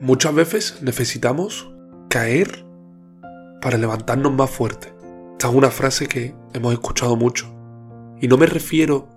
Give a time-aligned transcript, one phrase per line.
[0.00, 1.72] Muchas veces necesitamos
[2.10, 2.66] caer
[3.62, 4.92] para levantarnos más fuerte.
[5.32, 7.46] Esta es una frase que hemos escuchado mucho.
[8.20, 9.08] Y no me refiero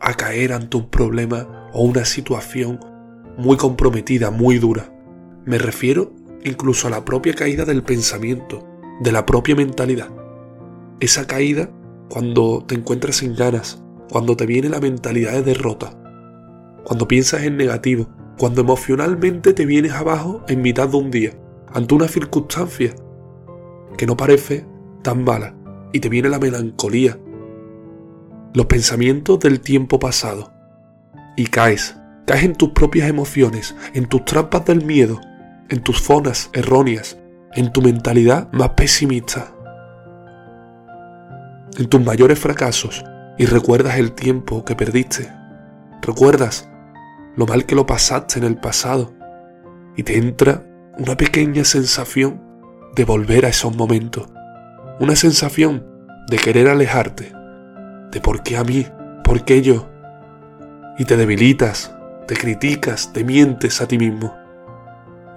[0.00, 2.78] a caer ante un problema o una situación
[3.36, 4.92] muy comprometida, muy dura.
[5.44, 6.12] Me refiero
[6.44, 8.64] incluso a la propia caída del pensamiento,
[9.00, 10.08] de la propia mentalidad.
[11.00, 11.68] Esa caída
[12.08, 16.00] cuando te encuentras sin ganas, cuando te viene la mentalidad de derrota,
[16.84, 18.08] cuando piensas en negativo,
[18.38, 21.32] cuando emocionalmente te vienes abajo en mitad de un día,
[21.72, 22.94] ante una circunstancia
[23.96, 24.64] que no parece
[25.02, 25.54] tan mala,
[25.92, 27.18] y te viene la melancolía,
[28.54, 30.52] los pensamientos del tiempo pasado,
[31.36, 31.96] y caes,
[32.26, 35.20] caes en tus propias emociones, en tus trampas del miedo,
[35.68, 37.18] en tus zonas erróneas,
[37.54, 39.52] en tu mentalidad más pesimista,
[41.76, 43.04] en tus mayores fracasos,
[43.36, 45.28] y recuerdas el tiempo que perdiste,
[46.02, 46.68] recuerdas
[47.38, 49.14] lo mal que lo pasaste en el pasado
[49.96, 50.64] y te entra
[50.98, 52.42] una pequeña sensación
[52.96, 54.28] de volver a esos momentos,
[54.98, 55.86] una sensación
[56.28, 57.32] de querer alejarte,
[58.10, 58.84] de por qué a mí,
[59.22, 59.88] por qué yo,
[60.98, 61.94] y te debilitas,
[62.26, 64.34] te criticas, te mientes a ti mismo.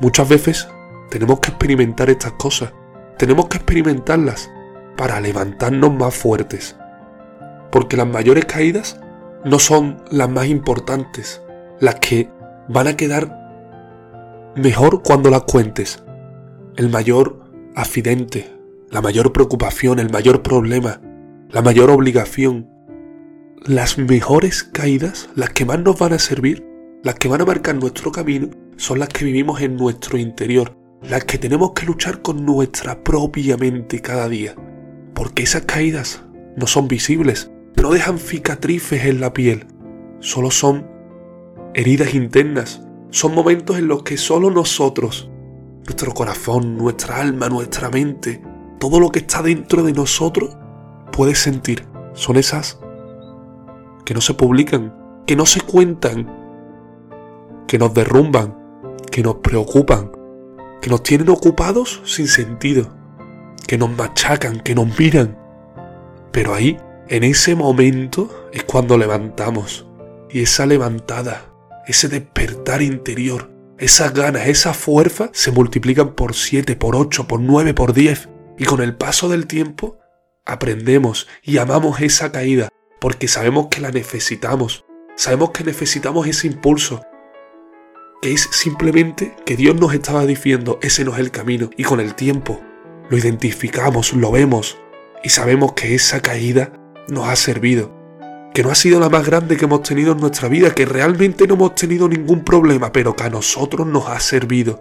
[0.00, 0.68] Muchas veces
[1.10, 2.72] tenemos que experimentar estas cosas,
[3.18, 4.50] tenemos que experimentarlas
[4.96, 6.78] para levantarnos más fuertes,
[7.70, 8.98] porque las mayores caídas
[9.44, 11.42] no son las más importantes,
[11.80, 12.28] las que
[12.68, 16.02] van a quedar mejor cuando las cuentes.
[16.76, 17.40] El mayor
[17.74, 18.54] accidente,
[18.90, 21.00] la mayor preocupación, el mayor problema,
[21.48, 22.68] la mayor obligación,
[23.64, 26.66] las mejores caídas, las que más nos van a servir,
[27.02, 31.24] las que van a marcar nuestro camino, son las que vivimos en nuestro interior, las
[31.24, 34.54] que tenemos que luchar con nuestra propia mente cada día.
[35.14, 36.22] Porque esas caídas
[36.56, 39.66] no son visibles, no dejan cicatrices en la piel,
[40.20, 40.99] solo son
[41.74, 42.82] heridas internas.
[43.10, 45.30] Son momentos en los que solo nosotros,
[45.86, 48.42] nuestro corazón, nuestra alma, nuestra mente,
[48.78, 50.56] todo lo que está dentro de nosotros,
[51.12, 51.86] puede sentir.
[52.14, 52.78] Son esas
[54.04, 54.94] que no se publican,
[55.26, 56.28] que no se cuentan,
[57.66, 58.56] que nos derrumban,
[59.10, 60.12] que nos preocupan,
[60.80, 62.92] que nos tienen ocupados sin sentido,
[63.66, 65.38] que nos machacan, que nos miran.
[66.32, 66.78] Pero ahí,
[67.08, 69.86] en ese momento, es cuando levantamos.
[70.30, 71.49] Y esa levantada
[71.86, 77.74] ese despertar interior, esas ganas, esa fuerza se multiplican por siete, por ocho, por nueve,
[77.74, 78.28] por diez.
[78.58, 79.98] Y con el paso del tiempo
[80.44, 82.68] aprendemos y amamos esa caída
[83.00, 84.84] porque sabemos que la necesitamos.
[85.16, 87.02] Sabemos que necesitamos ese impulso.
[88.20, 91.70] Que es simplemente que Dios nos estaba diciendo, ese no es el camino.
[91.78, 92.60] Y con el tiempo
[93.08, 94.78] lo identificamos, lo vemos
[95.22, 96.72] y sabemos que esa caída
[97.08, 97.99] nos ha servido
[98.52, 101.46] que no ha sido la más grande que hemos tenido en nuestra vida, que realmente
[101.46, 104.80] no hemos tenido ningún problema, pero que a nosotros nos ha servido.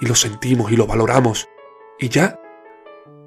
[0.00, 1.48] Y lo sentimos y lo valoramos.
[2.00, 2.40] Y ya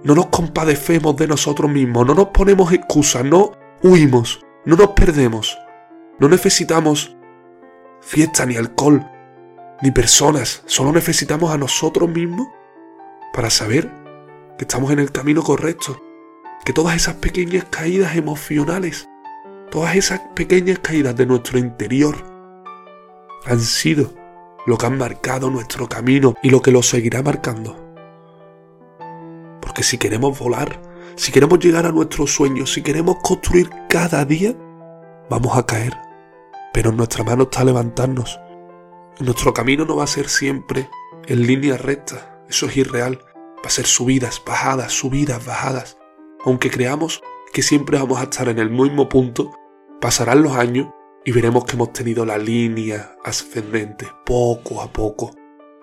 [0.03, 5.57] no nos compadecemos de nosotros mismos, no nos ponemos excusas, no huimos, no nos perdemos.
[6.19, 7.15] No necesitamos
[8.01, 9.05] fiesta ni alcohol,
[9.81, 12.47] ni personas, solo necesitamos a nosotros mismos
[13.33, 13.91] para saber
[14.57, 16.04] que estamos en el camino correcto
[16.65, 19.07] que todas esas pequeñas caídas emocionales,
[19.69, 22.17] todas esas pequeñas caídas de nuestro interior
[23.45, 24.11] han sido
[24.65, 27.77] lo que han marcado nuestro camino y lo que lo seguirá marcando.
[29.61, 30.81] Porque si queremos volar,
[31.15, 34.55] si queremos llegar a nuestros sueños, si queremos construir cada día,
[35.29, 35.95] vamos a caer.
[36.73, 38.39] Pero en nuestra mano está levantarnos.
[39.19, 40.89] nuestro camino no va a ser siempre
[41.27, 42.43] en línea recta.
[42.49, 43.19] Eso es irreal.
[43.57, 45.97] Va a ser subidas, bajadas, subidas, bajadas
[46.45, 49.51] aunque creamos que siempre vamos a estar en el mismo punto,
[49.99, 50.89] pasarán los años
[51.25, 55.31] y veremos que hemos tenido la línea ascendente poco a poco,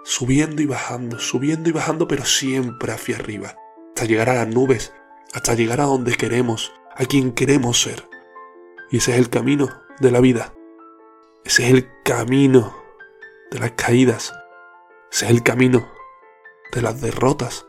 [0.04, 3.56] subiendo y bajando, subiendo y bajando, pero siempre hacia arriba,
[3.88, 4.94] hasta llegar a las nubes,
[5.34, 8.08] hasta llegar a donde queremos, a quien queremos ser.
[8.90, 9.68] Y ese es el camino
[9.98, 10.54] de la vida.
[11.44, 12.76] Ese es el camino
[13.50, 14.32] de las caídas.
[15.10, 15.90] Ese es el camino
[16.72, 17.66] de las derrotas.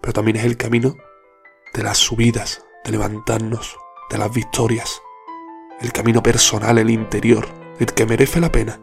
[0.00, 0.96] Pero también es el camino
[1.74, 3.76] de las subidas, de levantarnos,
[4.10, 5.00] de las victorias,
[5.80, 7.46] el camino personal, el interior,
[7.78, 8.80] el que merece la pena.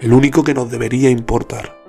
[0.00, 1.79] El único que nos debería importar.